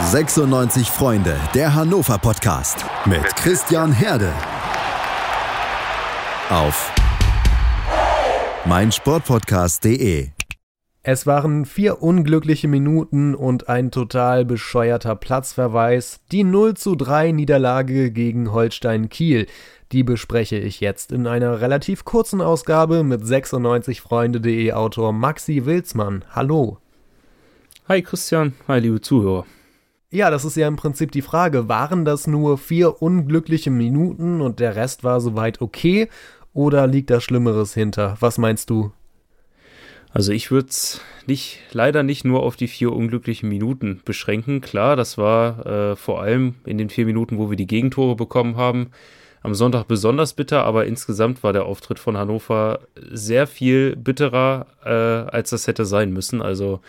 [0.00, 4.32] 96 Freunde, der Hannover Podcast mit Christian Herde.
[6.50, 6.92] Auf
[8.64, 10.30] meinsportpodcast.de.
[11.04, 16.18] Es waren vier unglückliche Minuten und ein total bescheuerter Platzverweis.
[16.32, 19.46] Die 0 zu 3 Niederlage gegen Holstein Kiel.
[19.92, 26.24] Die bespreche ich jetzt in einer relativ kurzen Ausgabe mit 96freunde.de Autor Maxi Wilsmann.
[26.32, 26.78] Hallo.
[27.88, 29.46] Hi Christian, hi liebe Zuhörer.
[30.14, 31.68] Ja, das ist ja im Prinzip die Frage.
[31.68, 36.08] Waren das nur vier unglückliche Minuten und der Rest war soweit okay?
[36.52, 38.16] Oder liegt da Schlimmeres hinter?
[38.20, 38.92] Was meinst du?
[40.12, 44.60] Also ich würde es nicht, leider nicht nur auf die vier unglücklichen Minuten beschränken.
[44.60, 48.56] Klar, das war äh, vor allem in den vier Minuten, wo wir die Gegentore bekommen
[48.56, 48.90] haben,
[49.42, 52.78] am Sonntag besonders bitter, aber insgesamt war der Auftritt von Hannover
[53.10, 54.90] sehr viel bitterer, äh,
[55.34, 56.40] als das hätte sein müssen.
[56.40, 56.82] Also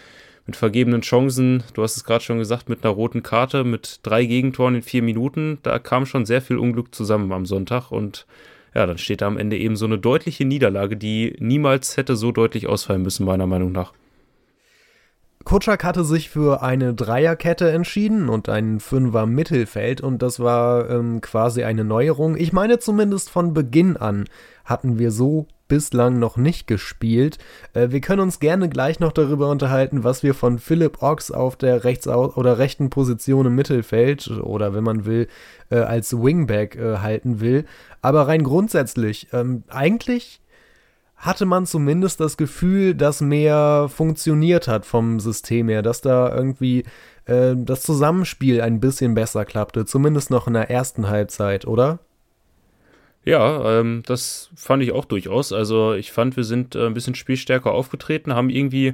[0.46, 4.26] mit vergebenen Chancen, du hast es gerade schon gesagt, mit einer roten Karte, mit drei
[4.26, 8.26] Gegentoren in vier Minuten, da kam schon sehr viel Unglück zusammen am Sonntag und
[8.76, 12.32] ja, dann steht da am Ende eben so eine deutliche Niederlage, die niemals hätte so
[12.32, 13.94] deutlich ausfallen müssen, meiner Meinung nach.
[15.46, 21.22] Kutschak hatte sich für eine Dreierkette entschieden und ein Fünfer Mittelfeld und das war ähm,
[21.22, 22.36] quasi eine Neuerung.
[22.36, 24.26] Ich meine zumindest von Beginn an
[24.66, 27.38] hatten wir so bislang noch nicht gespielt.
[27.74, 31.56] Äh, wir können uns gerne gleich noch darüber unterhalten, was wir von Philipp Ochs auf
[31.56, 35.28] der rechts oder rechten Position im Mittelfeld oder wenn man will
[35.70, 37.66] äh, als Wingback äh, halten will.
[38.02, 40.42] Aber rein grundsätzlich, ähm, eigentlich
[41.16, 46.84] hatte man zumindest das Gefühl, dass mehr funktioniert hat vom System her, dass da irgendwie
[47.26, 52.00] äh, das Zusammenspiel ein bisschen besser klappte, zumindest noch in der ersten Halbzeit, oder?
[53.24, 55.52] Ja, ähm, das fand ich auch durchaus.
[55.52, 58.94] Also ich fand, wir sind äh, ein bisschen spielstärker aufgetreten, haben irgendwie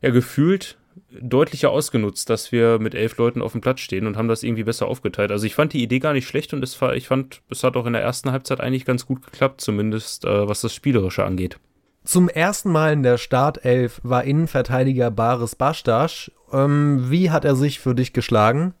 [0.00, 0.78] ja gefühlt
[1.20, 4.64] deutlicher ausgenutzt, dass wir mit elf Leuten auf dem Platz stehen und haben das irgendwie
[4.64, 5.30] besser aufgeteilt.
[5.30, 7.76] Also ich fand die Idee gar nicht schlecht und es war, ich fand, es hat
[7.76, 11.58] auch in der ersten Halbzeit eigentlich ganz gut geklappt, zumindest äh, was das Spielerische angeht.
[12.04, 16.32] Zum ersten Mal in der Startelf war Innenverteidiger Baris Bastas.
[16.52, 18.74] Ähm, wie hat er sich für dich geschlagen?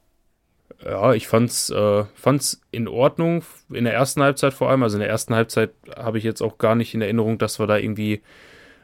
[0.84, 3.44] Ja, ich fand's, äh, fand's in Ordnung.
[3.70, 4.82] In der ersten Halbzeit vor allem.
[4.82, 7.68] Also in der ersten Halbzeit habe ich jetzt auch gar nicht in Erinnerung, dass wir
[7.68, 8.22] da irgendwie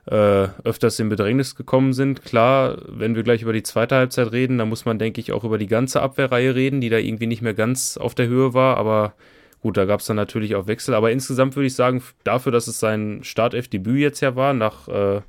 [0.07, 2.25] äh, öfters in Bedrängnis gekommen sind.
[2.25, 5.45] Klar, wenn wir gleich über die zweite Halbzeit reden, dann muss man, denke ich, auch
[5.45, 8.77] über die ganze Abwehrreihe reden, die da irgendwie nicht mehr ganz auf der Höhe war.
[8.77, 9.15] Aber
[9.61, 10.95] gut, da gab es dann natürlich auch Wechsel.
[10.95, 15.21] Aber insgesamt würde ich sagen, dafür, dass es sein Startelf-Debüt jetzt ja war, nach äh,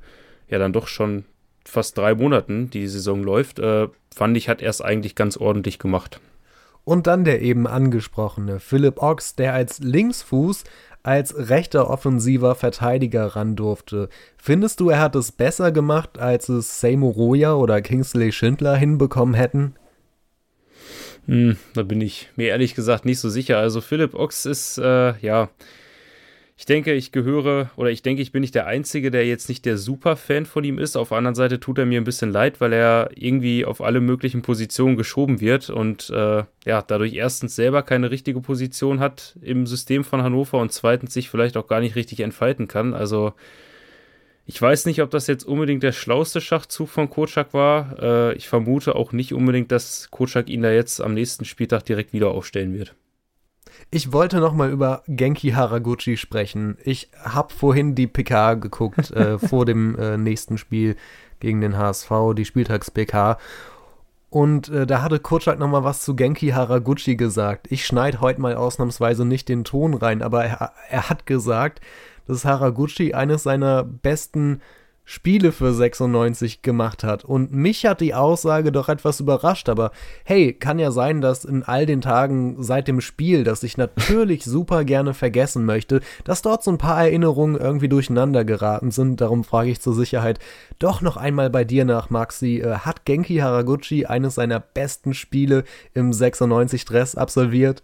[0.48, 1.24] ja dann doch schon
[1.64, 5.78] fast drei Monaten, die, Saison läuft, äh, fand ich, hat er es eigentlich ganz ordentlich
[5.78, 6.20] gemacht.
[6.84, 10.64] Und dann der eben angesprochene Philipp Ochs, der als Linksfuß
[11.02, 14.08] als rechter offensiver Verteidiger ran durfte.
[14.36, 19.34] Findest du, er hat es besser gemacht, als es Seymour Roya oder Kingsley Schindler hinbekommen
[19.34, 19.74] hätten?
[21.26, 23.58] Hm, da bin ich mir ehrlich gesagt nicht so sicher.
[23.58, 25.48] Also Philipp Ochs ist, äh, ja,
[26.60, 29.64] ich denke, ich gehöre oder ich denke, ich bin nicht der Einzige, der jetzt nicht
[29.64, 30.94] der Super-Fan von ihm ist.
[30.94, 34.02] Auf der anderen Seite tut er mir ein bisschen leid, weil er irgendwie auf alle
[34.02, 39.66] möglichen Positionen geschoben wird und äh, ja, dadurch erstens selber keine richtige Position hat im
[39.66, 42.92] System von Hannover und zweitens sich vielleicht auch gar nicht richtig entfalten kann.
[42.92, 43.32] Also
[44.44, 47.96] ich weiß nicht, ob das jetzt unbedingt der schlauste Schachzug von Kocak war.
[48.02, 52.12] Äh, ich vermute auch nicht unbedingt, dass Kocak ihn da jetzt am nächsten Spieltag direkt
[52.12, 52.94] wieder aufstellen wird.
[53.90, 56.76] Ich wollte noch mal über Genki Haraguchi sprechen.
[56.84, 60.96] Ich habe vorhin die PK geguckt äh, vor dem äh, nächsten Spiel
[61.40, 63.38] gegen den HSV, die Spieltags-PK.
[64.30, 67.66] Und äh, da hatte Kutschak noch mal was zu Genki Haraguchi gesagt.
[67.70, 71.80] Ich schneide heute mal ausnahmsweise nicht den Ton rein, aber er, er hat gesagt,
[72.26, 74.60] dass Haraguchi eines seiner besten
[75.10, 77.24] Spiele für 96 gemacht hat.
[77.24, 79.90] Und mich hat die Aussage doch etwas überrascht, aber
[80.22, 84.44] hey, kann ja sein, dass in all den Tagen seit dem Spiel, das ich natürlich
[84.50, 89.20] super gerne vergessen möchte, dass dort so ein paar Erinnerungen irgendwie durcheinander geraten sind.
[89.20, 90.38] Darum frage ich zur Sicherheit
[90.78, 92.60] doch noch einmal bei dir nach, Maxi.
[92.60, 97.82] Äh, hat Genki Haraguchi eines seiner besten Spiele im 96 Dress absolviert?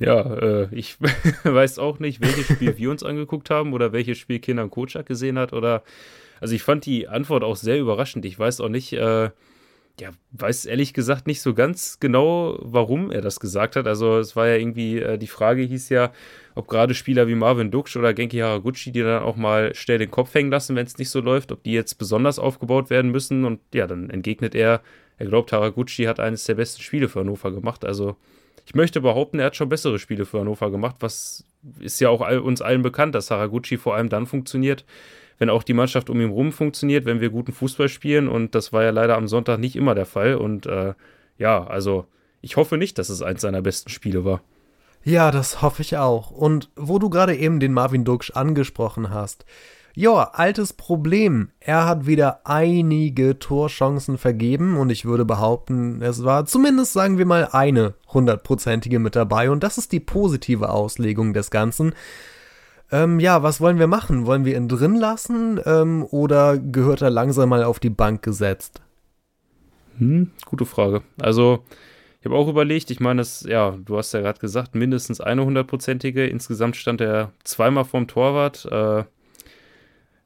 [0.00, 0.96] Ja, äh, ich
[1.44, 5.38] weiß auch nicht, welches Spiel wir uns angeguckt haben oder welches Spiel Kindern Kocak gesehen
[5.38, 5.84] hat oder
[6.44, 8.26] also ich fand die Antwort auch sehr überraschend.
[8.26, 9.30] Ich weiß auch nicht, äh,
[9.98, 13.86] ja, weiß ehrlich gesagt nicht so ganz genau, warum er das gesagt hat.
[13.86, 16.12] Also es war ja irgendwie, äh, die Frage hieß ja,
[16.54, 20.10] ob gerade Spieler wie Marvin Duksch oder Genki Haraguchi, die dann auch mal schnell den
[20.10, 23.46] Kopf hängen lassen, wenn es nicht so läuft, ob die jetzt besonders aufgebaut werden müssen.
[23.46, 24.82] Und ja, dann entgegnet er,
[25.16, 27.86] er glaubt, Haraguchi hat eines der besten Spiele für Hannover gemacht.
[27.86, 28.16] Also
[28.66, 31.46] ich möchte behaupten, er hat schon bessere Spiele für Hannover gemacht, was
[31.80, 34.84] ist ja auch all, uns allen bekannt, dass Haraguchi vor allem dann funktioniert,
[35.38, 38.28] wenn auch die Mannschaft um ihn rum funktioniert, wenn wir guten Fußball spielen.
[38.28, 40.36] Und das war ja leider am Sonntag nicht immer der Fall.
[40.36, 40.94] Und äh,
[41.38, 42.06] ja, also
[42.40, 44.42] ich hoffe nicht, dass es eins seiner besten Spiele war.
[45.02, 46.30] Ja, das hoffe ich auch.
[46.30, 49.44] Und wo du gerade eben den Marvin Duksch angesprochen hast,
[49.96, 51.50] ja, altes Problem.
[51.60, 57.26] Er hat wieder einige Torchancen vergeben und ich würde behaupten, es war zumindest, sagen wir
[57.26, 61.94] mal, eine hundertprozentige mit dabei und das ist die positive Auslegung des Ganzen.
[62.92, 64.26] Ähm, ja, was wollen wir machen?
[64.26, 68.82] Wollen wir ihn drin lassen ähm, oder gehört er langsam mal auf die Bank gesetzt?
[69.98, 71.02] Hm, gute Frage.
[71.20, 71.64] Also,
[72.20, 76.26] ich habe auch überlegt, ich meine, ja, du hast ja gerade gesagt, mindestens eine hundertprozentige.
[76.26, 78.66] Insgesamt stand er zweimal vorm Torwart.
[78.70, 79.04] Äh,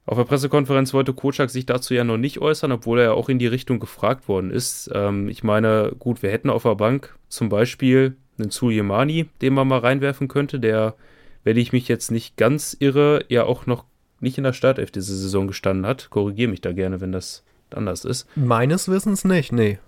[0.07, 3.29] auf der Pressekonferenz wollte Kocak sich dazu ja noch nicht äußern, obwohl er ja auch
[3.29, 4.91] in die Richtung gefragt worden ist.
[4.95, 9.69] Ähm, ich meine, gut, wir hätten auf der Bank zum Beispiel einen Suleimani, den man
[9.69, 10.95] mal reinwerfen könnte, der,
[11.45, 13.85] wenn ich mich jetzt nicht ganz irre, ja auch noch
[14.21, 16.11] nicht in der Startelf diese Saison gestanden hat.
[16.11, 18.27] Korrigiere mich da gerne, wenn das anders ist.
[18.37, 19.79] Meines Wissens nicht, nee.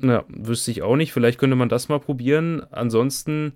[0.00, 1.12] Ja, wüsste ich auch nicht.
[1.12, 2.62] Vielleicht könnte man das mal probieren.
[2.70, 3.52] Ansonsten,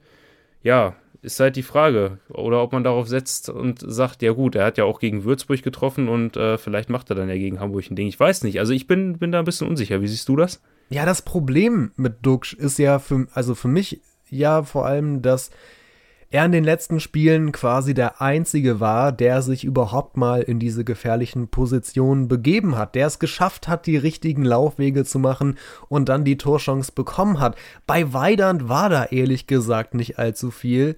[0.62, 2.18] ja, ist halt die Frage.
[2.28, 5.62] Oder ob man darauf setzt und sagt, ja gut, er hat ja auch gegen Würzburg
[5.62, 8.06] getroffen und äh, vielleicht macht er dann ja gegen Hamburg ein Ding.
[8.06, 8.60] Ich weiß nicht.
[8.60, 10.00] Also ich bin, bin da ein bisschen unsicher.
[10.00, 10.62] Wie siehst du das?
[10.90, 14.00] Ja, das Problem mit Duxch ist ja für, also für mich
[14.30, 15.50] ja vor allem, dass
[16.30, 20.84] er in den letzten Spielen quasi der Einzige war, der sich überhaupt mal in diese
[20.84, 25.56] gefährlichen Positionen begeben hat, der es geschafft hat, die richtigen Laufwege zu machen
[25.88, 27.56] und dann die Torchance bekommen hat.
[27.86, 30.96] Bei Weidand war da ehrlich gesagt nicht allzu viel.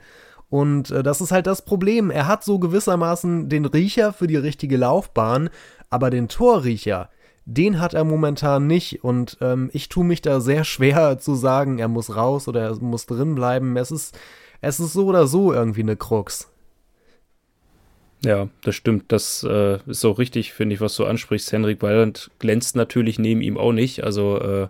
[0.48, 2.10] Und äh, das ist halt das Problem.
[2.10, 5.48] Er hat so gewissermaßen den Riecher für die richtige Laufbahn,
[5.90, 7.08] aber den Torriecher,
[7.44, 9.04] den hat er momentan nicht.
[9.04, 12.74] Und ähm, ich tue mich da sehr schwer zu sagen, er muss raus oder er
[12.80, 13.76] muss drin bleiben.
[13.76, 14.18] Es ist
[14.60, 16.50] es ist so oder so irgendwie eine Krux.
[18.24, 19.12] Ja, das stimmt.
[19.12, 21.52] Das äh, ist auch richtig, finde ich, was du ansprichst.
[21.52, 24.04] Henrik Weiland glänzt natürlich neben ihm auch nicht.
[24.04, 24.68] Also, äh,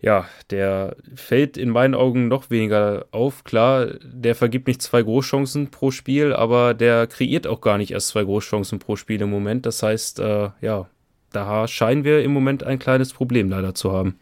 [0.00, 3.42] ja, der fällt in meinen Augen noch weniger auf.
[3.42, 8.08] Klar, der vergibt nicht zwei Großchancen pro Spiel, aber der kreiert auch gar nicht erst
[8.08, 9.66] zwei Großchancen pro Spiel im Moment.
[9.66, 10.88] Das heißt, äh, ja,
[11.32, 14.18] da scheinen wir im Moment ein kleines Problem leider zu haben.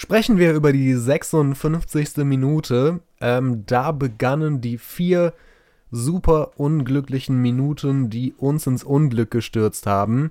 [0.00, 2.18] Sprechen wir über die 56.
[2.18, 3.00] Minute.
[3.20, 5.32] Ähm, da begannen die vier
[5.90, 10.30] super unglücklichen Minuten, die uns ins Unglück gestürzt haben.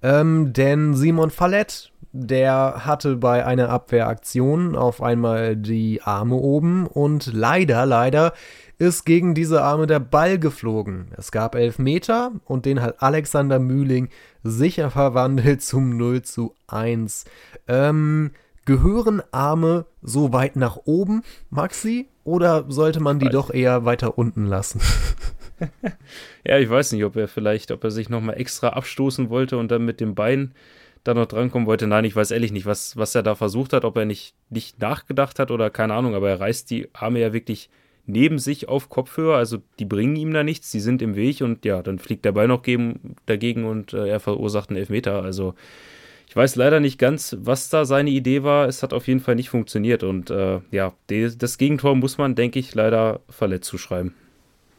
[0.00, 7.34] Ähm, denn Simon Fallett, der hatte bei einer Abwehraktion auf einmal die Arme oben und
[7.34, 8.32] leider, leider
[8.78, 11.08] ist gegen diese Arme der Ball geflogen.
[11.18, 14.08] Es gab elf Meter und den hat Alexander Mühling
[14.42, 17.26] sicher verwandelt zum 0 zu 1.
[17.68, 18.30] Ähm,
[18.64, 22.08] Gehören Arme so weit nach oben, Maxi?
[22.24, 23.32] Oder sollte man die weiß.
[23.32, 24.80] doch eher weiter unten lassen?
[26.46, 29.70] ja, ich weiß nicht, ob er vielleicht, ob er sich nochmal extra abstoßen wollte und
[29.70, 30.52] dann mit dem Bein
[31.02, 31.88] da noch drankommen wollte.
[31.88, 34.80] Nein, ich weiß ehrlich nicht, was, was er da versucht hat, ob er nicht, nicht
[34.80, 37.68] nachgedacht hat oder keine Ahnung, aber er reißt die Arme ja wirklich
[38.06, 41.64] neben sich auf Kopfhöhe, also die bringen ihm da nichts, die sind im Weg und
[41.64, 45.22] ja, dann fliegt der Ball noch gegen, dagegen und äh, er verursacht einen Elfmeter.
[45.22, 45.54] Also
[46.26, 48.66] ich weiß leider nicht ganz, was da seine Idee war.
[48.66, 50.02] Es hat auf jeden Fall nicht funktioniert.
[50.02, 54.14] Und äh, ja, die, das Gegentor muss man, denke ich, leider verletzt zuschreiben.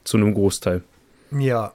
[0.04, 0.84] Zu einem Großteil.
[1.32, 1.74] Ja.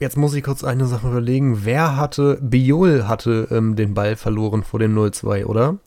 [0.00, 1.64] Jetzt muss ich kurz eine Sache überlegen.
[1.64, 5.78] Wer hatte, Biol hatte ähm, den Ball verloren vor dem 0-2, oder?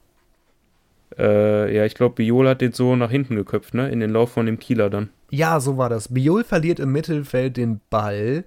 [1.18, 3.90] Äh, ja, ich glaube, Biol hat den so nach hinten geköpft, ne?
[3.90, 5.10] In den Lauf von dem Kieler dann.
[5.30, 6.14] Ja, so war das.
[6.14, 8.46] Biol verliert im Mittelfeld den Ball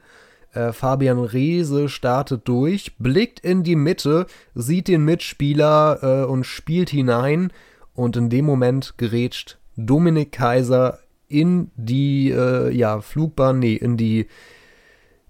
[0.52, 6.90] äh, Fabian Reese startet durch, blickt in die Mitte, sieht den Mitspieler äh, und spielt
[6.90, 7.52] hinein.
[7.94, 14.26] Und in dem Moment gerätscht Dominik Kaiser in die äh, ja, Flugbahn, nee, in die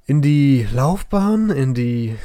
[0.06, 2.16] in die Laufbahn, in die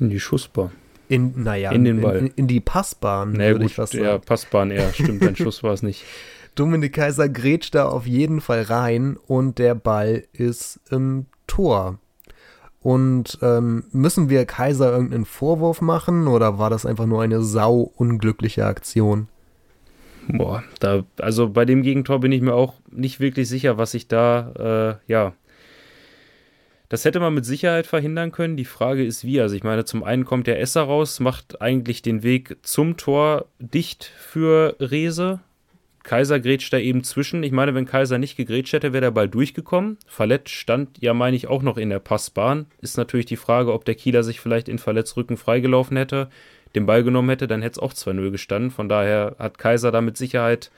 [0.00, 0.70] in die Schussbahn.
[1.08, 2.18] In, naja, in den Ball.
[2.18, 4.04] In, in die Passbahn, naja, würde ich was sagen.
[4.04, 6.04] Ja, Passbahn eher, stimmt, ein Schuss war es nicht.
[6.54, 11.98] Dominik Kaiser grätscht da auf jeden Fall rein und der Ball ist im Tor.
[12.80, 17.92] Und ähm, müssen wir Kaiser irgendeinen Vorwurf machen oder war das einfach nur eine sau
[17.96, 19.28] unglückliche Aktion?
[20.28, 24.08] Boah, da, also bei dem Gegentor bin ich mir auch nicht wirklich sicher, was ich
[24.08, 25.34] da, äh, ja.
[26.88, 28.56] Das hätte man mit Sicherheit verhindern können.
[28.56, 29.40] Die Frage ist wie.
[29.40, 33.46] Also ich meine, zum einen kommt der Esser raus, macht eigentlich den Weg zum Tor
[33.60, 35.40] dicht für Rese.
[36.02, 37.42] Kaiser grätscht da eben zwischen.
[37.42, 39.98] Ich meine, wenn Kaiser nicht gegrätscht hätte, wäre der Ball durchgekommen.
[40.06, 42.66] Fallett stand ja, meine ich, auch noch in der Passbahn.
[42.80, 46.30] Ist natürlich die Frage, ob der Kieler sich vielleicht in Verletzrücken freigelaufen hätte,
[46.74, 48.70] den Ball genommen hätte, dann hätte es auch 2-0 gestanden.
[48.70, 50.70] Von daher hat Kaiser da mit Sicherheit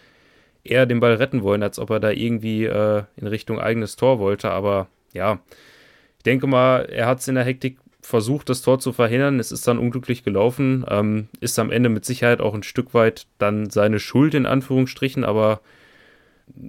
[0.64, 4.18] eher den Ball retten wollen, als ob er da irgendwie äh, in Richtung eigenes Tor
[4.18, 4.50] wollte.
[4.50, 5.40] Aber ja,
[6.18, 9.38] ich denke mal, er hat es in der Hektik versucht, das Tor zu verhindern.
[9.40, 10.84] Es ist dann unglücklich gelaufen.
[10.88, 15.24] Ähm, ist am Ende mit Sicherheit auch ein Stück weit dann seine Schuld in Anführungsstrichen,
[15.24, 15.60] aber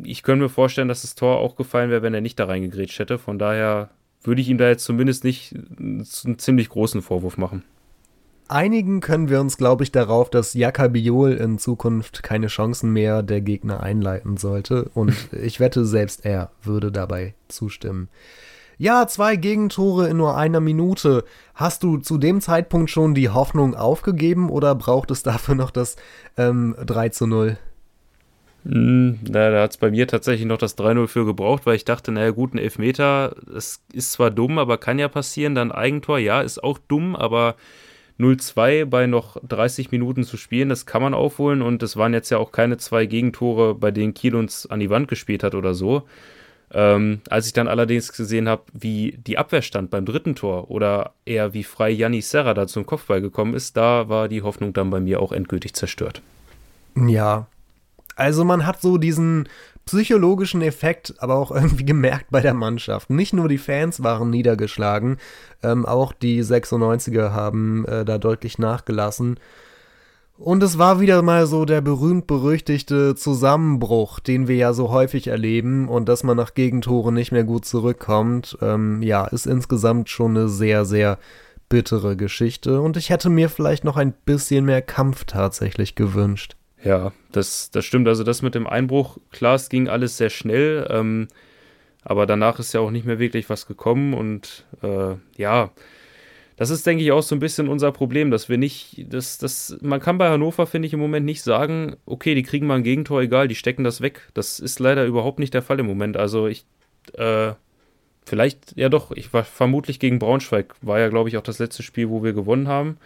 [0.04, 3.00] ich könnte mir vorstellen, dass das Tor auch gefallen wäre, wenn er nicht da reingegrätscht
[3.00, 3.18] hätte.
[3.18, 3.90] Von daher
[4.24, 6.06] würde ich ihm da jetzt zumindest nicht einen
[6.38, 7.64] ziemlich großen Vorwurf machen.
[8.48, 13.42] Einigen können wir uns, glaube ich, darauf, dass Jakabiol in Zukunft keine Chancen mehr der
[13.42, 14.92] Gegner einleiten sollte.
[14.94, 18.10] Und ich wette, selbst er würde dabei zustimmen.
[18.84, 21.24] Ja, zwei Gegentore in nur einer Minute.
[21.56, 25.96] Hast du zu dem Zeitpunkt schon die Hoffnung aufgegeben oder braucht es dafür noch das
[26.36, 27.58] ähm, 3 zu 0?
[28.66, 31.86] Hm, na, da hat es bei mir tatsächlich noch das 3-0 für gebraucht, weil ich
[31.86, 35.56] dachte, naja, gut, ein Elfmeter, das ist zwar dumm, aber kann ja passieren.
[35.56, 37.56] Dann Eigentor, ja, ist auch dumm, aber
[38.20, 42.32] 0-2 bei noch 30 Minuten zu spielen, das kann man aufholen und es waren jetzt
[42.32, 45.74] ja auch keine zwei Gegentore, bei denen Kiel uns an die Wand gespielt hat oder
[45.74, 46.04] so.
[46.74, 51.14] Ähm, als ich dann allerdings gesehen habe, wie die Abwehr stand beim dritten Tor oder
[51.26, 54.90] eher wie frei Janni Serra da zum Kopfball gekommen ist, da war die Hoffnung dann
[54.90, 56.22] bei mir auch endgültig zerstört.
[56.96, 57.48] Ja,
[58.16, 59.48] also man hat so diesen
[59.86, 63.10] psychologischen Effekt aber auch irgendwie gemerkt bei der Mannschaft.
[63.10, 65.18] Nicht nur die Fans waren niedergeschlagen,
[65.62, 69.40] ähm, auch die 96er haben äh, da deutlich nachgelassen.
[70.38, 75.88] Und es war wieder mal so der berühmt-berüchtigte Zusammenbruch, den wir ja so häufig erleben
[75.88, 78.58] und dass man nach Gegentoren nicht mehr gut zurückkommt.
[78.62, 81.20] Ähm, ja, ist insgesamt schon eine sehr, sehr
[81.70, 86.56] bittere Geschichte und ich hätte mir vielleicht noch ein bisschen mehr Kampf tatsächlich gewünscht.
[86.84, 88.08] Ja, das, das stimmt.
[88.08, 91.28] Also das mit dem Einbruch, klar, es ging alles sehr schnell, ähm,
[92.04, 95.72] aber danach ist ja auch nicht mehr wirklich was gekommen und äh, ja,
[96.56, 99.78] das ist, denke ich, auch so ein bisschen unser Problem, dass wir nicht, dass, dass,
[99.82, 102.84] man kann bei Hannover, finde ich, im Moment nicht sagen, okay, die kriegen mal ein
[102.84, 104.30] Gegentor, egal, die stecken das weg.
[104.34, 106.18] Das ist leider überhaupt nicht der Fall im Moment.
[106.18, 106.66] Also ich,
[107.14, 107.54] äh,
[108.26, 111.84] vielleicht, ja doch, ich war vermutlich gegen Braunschweig, war ja, glaube ich, auch das letzte
[111.84, 112.98] Spiel, wo wir gewonnen haben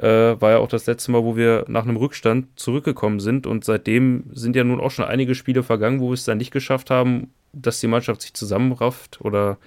[0.00, 3.46] äh, war ja auch das letzte Mal, wo wir nach einem Rückstand zurückgekommen sind.
[3.46, 6.52] Und seitdem sind ja nun auch schon einige Spiele vergangen, wo wir es dann nicht
[6.52, 9.58] geschafft haben, dass die Mannschaft sich zusammenrafft oder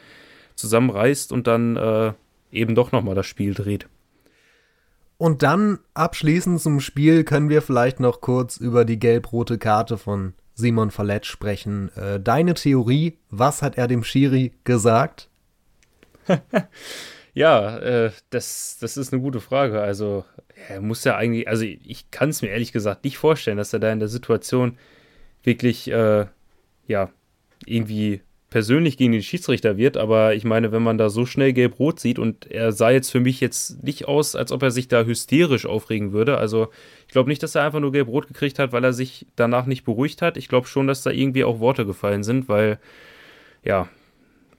[0.56, 2.14] zusammenreißt und dann äh,
[2.54, 3.88] eben doch nochmal das Spiel dreht.
[5.18, 10.34] Und dann abschließend zum Spiel können wir vielleicht noch kurz über die gelb-rote Karte von
[10.54, 11.90] Simon Fallett sprechen.
[11.96, 15.30] Äh, deine Theorie, was hat er dem Schiri gesagt?
[17.34, 19.82] Ja, äh, das, das ist eine gute Frage.
[19.82, 20.24] Also,
[20.68, 23.80] er muss ja eigentlich, also ich kann es mir ehrlich gesagt nicht vorstellen, dass er
[23.80, 24.78] da in der Situation
[25.42, 26.28] wirklich, äh,
[26.88, 27.10] ja,
[27.66, 28.22] irgendwie
[28.54, 32.20] persönlich gegen den Schiedsrichter wird, aber ich meine, wenn man da so schnell gelb-rot sieht
[32.20, 35.66] und er sah jetzt für mich jetzt nicht aus, als ob er sich da hysterisch
[35.66, 36.38] aufregen würde.
[36.38, 36.68] Also
[37.08, 39.86] ich glaube nicht, dass er einfach nur gelb-rot gekriegt hat, weil er sich danach nicht
[39.86, 40.38] beruhigt hat.
[40.38, 42.78] Ich glaube schon, dass da irgendwie auch Worte gefallen sind, weil
[43.64, 43.90] ja,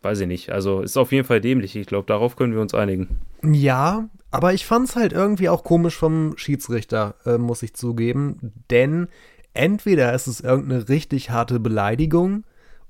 [0.03, 0.51] weiß ich nicht.
[0.51, 1.77] Also ist auf jeden Fall dämlich.
[1.77, 3.21] Ich glaube, darauf können wir uns einigen.
[3.45, 8.53] Ja, aber ich fand es halt irgendwie auch komisch vom Schiedsrichter, äh, muss ich zugeben.
[8.71, 9.07] Denn
[9.53, 12.43] entweder ist es irgendeine richtig harte Beleidigung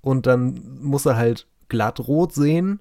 [0.04, 2.80] und dann muss er halt glatt rot sehen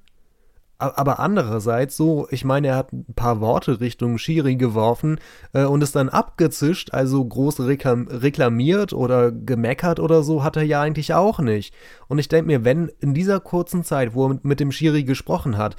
[0.84, 5.20] aber andererseits so, ich meine, er hat ein paar Worte Richtung Schiri geworfen
[5.54, 10.64] äh, und ist dann abgezischt, also groß reklam reklamiert oder gemeckert oder so, hat er
[10.64, 11.74] ja eigentlich auch nicht.
[12.08, 15.04] Und ich denke mir, wenn in dieser kurzen Zeit, wo er mit, mit dem Schiri
[15.04, 15.76] gesprochen hat,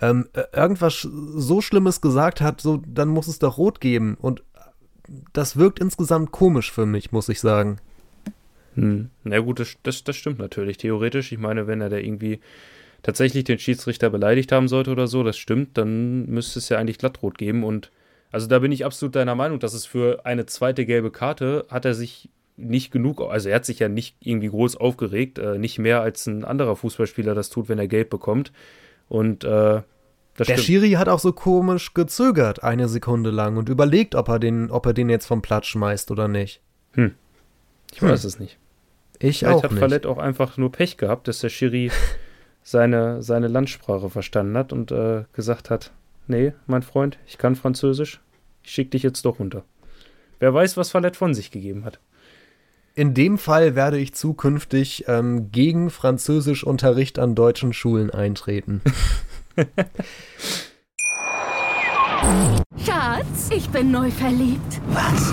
[0.00, 4.16] ähm, irgendwas so Schlimmes gesagt hat, so, dann muss es doch rot geben.
[4.20, 4.42] Und
[5.32, 7.78] das wirkt insgesamt komisch für mich, muss ich sagen.
[8.74, 9.10] Hm.
[9.24, 10.78] Na gut, das, das, das stimmt natürlich.
[10.78, 12.40] Theoretisch, ich meine, wenn er da irgendwie
[13.02, 16.98] tatsächlich den Schiedsrichter beleidigt haben sollte oder so, das stimmt, dann müsste es ja eigentlich
[16.98, 17.64] glattrot geben.
[17.64, 17.90] Und
[18.30, 21.84] also da bin ich absolut deiner Meinung, dass es für eine zweite gelbe Karte hat
[21.84, 25.78] er sich nicht genug, also er hat sich ja nicht irgendwie groß aufgeregt, äh, nicht
[25.78, 28.52] mehr als ein anderer Fußballspieler das tut, wenn er gelb bekommt.
[29.08, 29.82] Und äh,
[30.38, 30.60] der stimmt.
[30.60, 34.86] Schiri hat auch so komisch gezögert eine Sekunde lang und überlegt, ob er den, ob
[34.86, 36.60] er den jetzt vom Platz schmeißt oder nicht.
[36.92, 37.14] Hm.
[37.92, 38.08] Ich hm.
[38.08, 38.58] weiß es nicht.
[39.18, 39.80] Ich Vielleicht auch hat nicht.
[39.80, 41.90] Fallett auch einfach nur Pech gehabt, dass der Schiri
[42.62, 45.92] seine, seine Landsprache verstanden hat und äh, gesagt hat,
[46.26, 48.20] nee, mein Freund, ich kann Französisch,
[48.62, 49.64] ich schicke dich jetzt doch runter.
[50.40, 52.00] Wer weiß, was Fallett von sich gegeben hat.
[52.94, 58.82] In dem Fall werde ich zukünftig ähm, gegen Französischunterricht an deutschen Schulen eintreten.
[62.84, 64.80] Schatz, ich bin neu verliebt.
[64.88, 65.32] Was?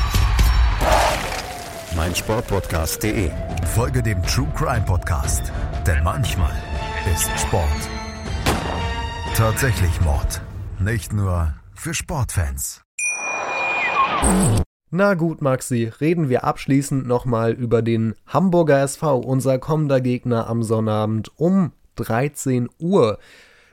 [1.95, 3.31] meinsportpodcast.de.
[3.73, 5.51] Folge dem True Crime Podcast,
[5.85, 6.53] denn manchmal
[7.13, 7.89] ist Sport
[9.41, 10.39] tatsächlich Mord.
[10.79, 12.83] Nicht nur für Sportfans.
[14.91, 20.61] Na gut, Maxi, reden wir abschließend nochmal über den Hamburger SV, unser kommender Gegner am
[20.61, 23.17] Sonnabend um 13 Uhr.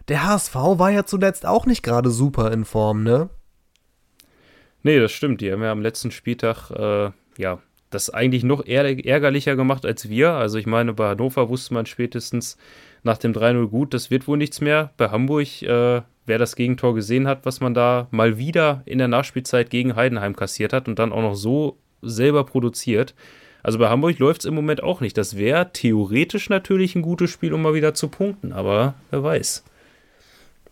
[0.08, 3.28] Der HSV war ja zuletzt auch nicht gerade super in Form, ne?
[4.82, 5.42] Nee, das stimmt.
[5.42, 7.58] Die haben ja am letzten Spieltag, äh, ja,
[7.90, 10.32] das eigentlich noch ärgerlicher gemacht als wir.
[10.32, 12.56] Also ich meine, bei Hannover wusste man spätestens
[13.02, 14.90] nach dem 3-0 gut, das wird wohl nichts mehr.
[14.96, 19.08] Bei Hamburg, äh, wer das Gegentor gesehen hat, was man da mal wieder in der
[19.08, 23.14] Nachspielzeit gegen Heidenheim kassiert hat und dann auch noch so selber produziert.
[23.62, 25.16] Also bei Hamburg läuft es im Moment auch nicht.
[25.18, 29.64] Das wäre theoretisch natürlich ein gutes Spiel, um mal wieder zu punkten, aber wer weiß.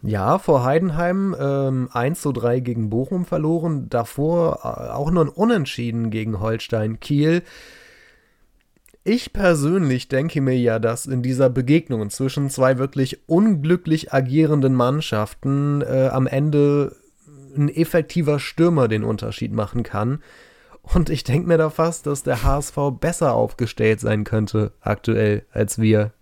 [0.07, 5.29] Ja, vor Heidenheim ähm, 1 zu 3 gegen Bochum verloren, davor äh, auch nur ein
[5.29, 7.43] Unentschieden gegen Holstein Kiel.
[9.03, 15.83] Ich persönlich denke mir ja, dass in dieser Begegnung zwischen zwei wirklich unglücklich agierenden Mannschaften
[15.83, 16.95] äh, am Ende
[17.57, 20.23] ein effektiver Stürmer den Unterschied machen kann.
[20.83, 25.81] Und ich denke mir da fast, dass der HSV besser aufgestellt sein könnte aktuell als
[25.81, 26.13] wir.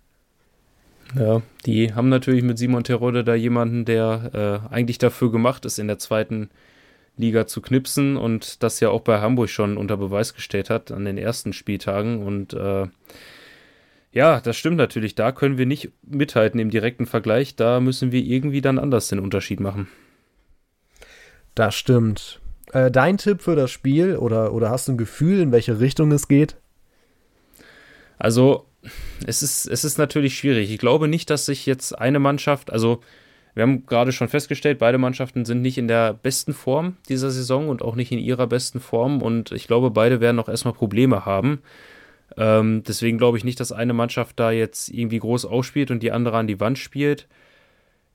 [1.17, 5.79] Ja, die haben natürlich mit Simon Terodde da jemanden, der äh, eigentlich dafür gemacht ist,
[5.79, 6.49] in der zweiten
[7.17, 11.05] Liga zu knipsen und das ja auch bei Hamburg schon unter Beweis gestellt hat an
[11.05, 12.21] den ersten Spieltagen.
[12.23, 12.87] Und äh,
[14.11, 15.15] ja, das stimmt natürlich.
[15.15, 17.55] Da können wir nicht mithalten im direkten Vergleich.
[17.55, 19.87] Da müssen wir irgendwie dann anders den Unterschied machen.
[21.53, 22.41] Das stimmt.
[22.73, 26.11] Äh, dein Tipp für das Spiel oder, oder hast du ein Gefühl, in welche Richtung
[26.11, 26.57] es geht?
[28.17, 28.65] Also,
[29.25, 30.71] es ist, es ist natürlich schwierig.
[30.71, 33.01] Ich glaube nicht, dass sich jetzt eine Mannschaft, also
[33.55, 37.69] wir haben gerade schon festgestellt, beide Mannschaften sind nicht in der besten Form dieser Saison
[37.69, 39.21] und auch nicht in ihrer besten Form.
[39.21, 41.61] Und ich glaube, beide werden auch erstmal Probleme haben.
[42.37, 46.11] Ähm, deswegen glaube ich nicht, dass eine Mannschaft da jetzt irgendwie groß ausspielt und die
[46.11, 47.27] andere an die Wand spielt.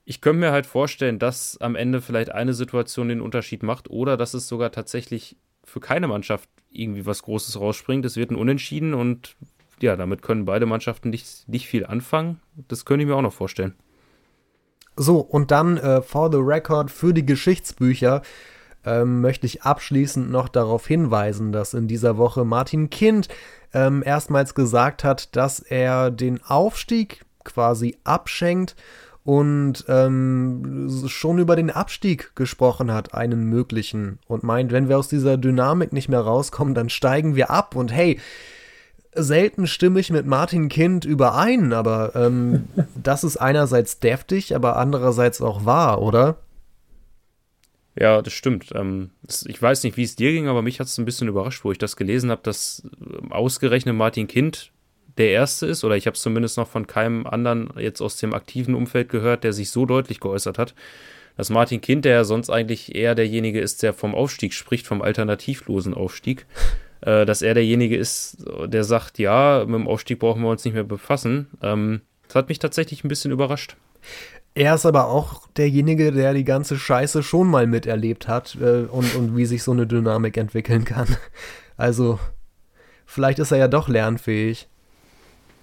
[0.04, 4.18] Ich könnte mir halt vorstellen, dass am Ende vielleicht eine Situation den Unterschied macht oder
[4.18, 8.04] dass es sogar tatsächlich für keine Mannschaft irgendwie was Großes rausspringt.
[8.04, 9.36] Es wird ein Unentschieden und
[9.82, 12.40] ja, damit können beide Mannschaften nicht, nicht viel anfangen.
[12.68, 13.74] Das könnte ich mir auch noch vorstellen.
[14.96, 18.22] So, und dann äh, for the record für die Geschichtsbücher
[18.84, 23.28] ähm, möchte ich abschließend noch darauf hinweisen, dass in dieser Woche Martin Kind
[23.72, 28.76] ähm, erstmals gesagt hat, dass er den Aufstieg quasi abschenkt
[29.22, 35.08] und ähm, schon über den Abstieg gesprochen hat, einen möglichen, und meint, wenn wir aus
[35.08, 38.18] dieser Dynamik nicht mehr rauskommen, dann steigen wir ab und hey,
[39.14, 42.68] selten stimme ich mit Martin Kind überein, aber ähm,
[43.02, 46.38] das ist einerseits deftig, aber andererseits auch wahr, oder?
[47.98, 48.70] Ja, das stimmt.
[48.74, 49.10] Ähm,
[49.46, 51.72] ich weiß nicht, wie es dir ging, aber mich hat es ein bisschen überrascht, wo
[51.72, 54.72] ich das gelesen habe, dass ähm, ausgerechnet Martin Kind
[55.18, 58.32] der Erste ist, oder ich habe es zumindest noch von keinem anderen jetzt aus dem
[58.32, 60.74] aktiven Umfeld gehört, der sich so deutlich geäußert hat,
[61.36, 65.02] dass Martin Kind, der ja sonst eigentlich eher derjenige ist, der vom Aufstieg spricht, vom
[65.02, 66.46] alternativlosen Aufstieg,
[67.02, 70.74] äh, dass er derjenige ist, der sagt, ja, mit dem Aufstieg brauchen wir uns nicht
[70.74, 71.48] mehr befassen.
[71.62, 73.76] Ähm, das hat mich tatsächlich ein bisschen überrascht.
[74.54, 79.14] Er ist aber auch derjenige, der die ganze Scheiße schon mal miterlebt hat äh, und,
[79.14, 81.16] und wie sich so eine Dynamik entwickeln kann.
[81.76, 82.18] Also,
[83.06, 84.68] vielleicht ist er ja doch lernfähig.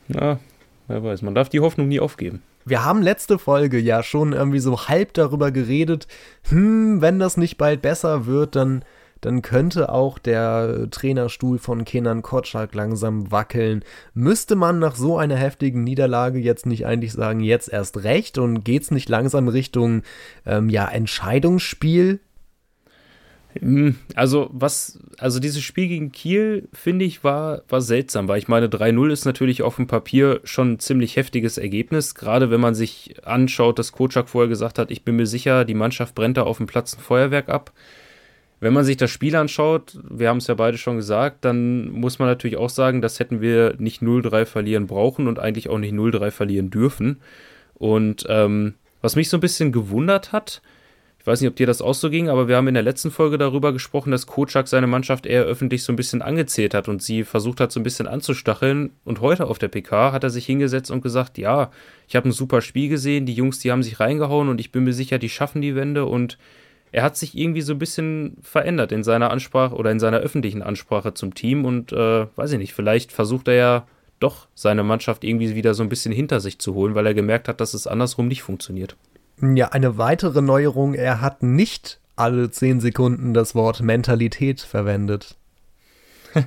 [0.08, 0.40] Na,
[0.88, 2.42] wer weiß, man darf die Hoffnung nie aufgeben.
[2.66, 6.08] Wir haben letzte Folge ja schon irgendwie so halb darüber geredet,
[6.50, 8.84] hm, wenn das nicht bald besser wird, dann
[9.22, 13.84] dann könnte auch der Trainerstuhl von Kenan Kotschak langsam wackeln.
[14.14, 18.64] Müsste man nach so einer heftigen Niederlage jetzt nicht eigentlich sagen, jetzt erst recht und
[18.64, 20.04] geht's nicht langsam Richtung
[20.46, 22.20] ähm, ja, Entscheidungsspiel?
[23.62, 28.48] Hm, also, was, also dieses Spiel gegen Kiel, finde ich, war, war seltsam, weil ich
[28.48, 32.76] meine, 3-0 ist natürlich auf dem Papier schon ein ziemlich heftiges Ergebnis, gerade wenn man
[32.76, 36.44] sich anschaut, dass Kotschak vorher gesagt hat, ich bin mir sicher, die Mannschaft brennt da
[36.44, 37.72] auf dem Platz ein Feuerwerk ab.
[38.60, 42.18] Wenn man sich das Spiel anschaut, wir haben es ja beide schon gesagt, dann muss
[42.18, 45.94] man natürlich auch sagen, das hätten wir nicht 0-3 verlieren brauchen und eigentlich auch nicht
[45.94, 47.22] 0-3 verlieren dürfen.
[47.76, 50.62] Und ähm, was mich so ein bisschen gewundert hat,
[51.20, 53.12] ich weiß nicht, ob dir das auch so ging, aber wir haben in der letzten
[53.12, 57.04] Folge darüber gesprochen, dass Kocak seine Mannschaft eher öffentlich so ein bisschen angezählt hat und
[57.04, 58.92] sie versucht hat, so ein bisschen anzustacheln.
[59.04, 61.70] Und heute auf der PK hat er sich hingesetzt und gesagt, ja,
[62.08, 64.86] ich habe ein super Spiel gesehen, die Jungs, die haben sich reingehauen und ich bin
[64.86, 66.38] mir sicher, die schaffen die Wende und
[66.92, 70.62] er hat sich irgendwie so ein bisschen verändert in seiner Ansprache oder in seiner öffentlichen
[70.62, 73.88] Ansprache zum Team und äh, weiß ich nicht, vielleicht versucht er ja
[74.20, 77.48] doch seine Mannschaft irgendwie wieder so ein bisschen hinter sich zu holen, weil er gemerkt
[77.48, 78.96] hat, dass es andersrum nicht funktioniert.
[79.42, 85.38] Ja, eine weitere Neuerung, er hat nicht alle 10 Sekunden das Wort Mentalität verwendet.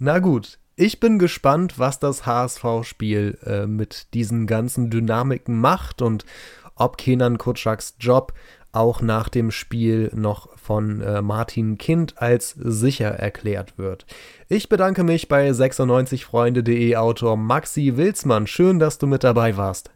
[0.00, 6.24] Na gut, ich bin gespannt, was das HSV-Spiel äh, mit diesen ganzen Dynamiken macht und
[6.78, 8.32] ob Kenan Kutschaks Job
[8.72, 14.06] auch nach dem Spiel noch von äh, Martin Kind als sicher erklärt wird.
[14.48, 18.46] Ich bedanke mich bei 96freunde.de Autor Maxi Wilsmann.
[18.46, 19.90] Schön, dass du mit dabei warst.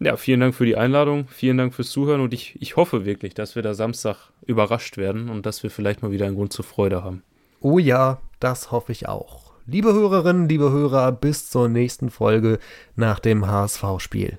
[0.00, 3.34] Ja, vielen Dank für die Einladung, vielen Dank fürs Zuhören und ich, ich hoffe wirklich,
[3.34, 6.64] dass wir da Samstag überrascht werden und dass wir vielleicht mal wieder einen Grund zur
[6.64, 7.24] Freude haben.
[7.60, 9.54] Oh ja, das hoffe ich auch.
[9.66, 12.60] Liebe Hörerinnen, liebe Hörer, bis zur nächsten Folge
[12.94, 14.38] nach dem HSV-Spiel.